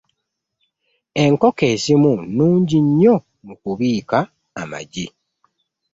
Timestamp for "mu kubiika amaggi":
3.45-5.05